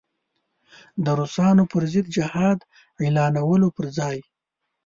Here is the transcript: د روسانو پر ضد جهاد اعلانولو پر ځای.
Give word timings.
د 1.03 1.05
روسانو 1.19 1.63
پر 1.71 1.83
ضد 1.93 2.07
جهاد 2.17 2.59
اعلانولو 3.03 3.67
پر 3.77 3.85
ځای. 3.97 4.17